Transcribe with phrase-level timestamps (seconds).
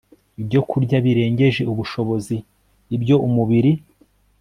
[0.41, 2.35] ibyokurya birengeje ubushobozi
[2.95, 3.71] ibyo umubiri